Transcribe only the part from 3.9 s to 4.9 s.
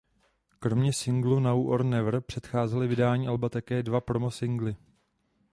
promo singly.